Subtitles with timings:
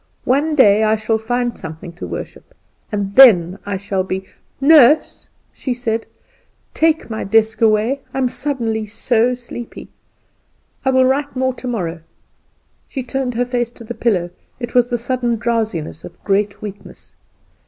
[0.25, 2.55] One day I shall find something to worship,
[2.91, 4.25] and then I shall be"
[4.75, 6.07] "Nurse," she said;
[6.73, 9.89] "take my desk away; I am suddenly so sleepy;
[10.83, 12.01] I will write more tomorrow."
[12.87, 17.13] She turned her face to the pillow; it was the sudden drowsiness of great weakness.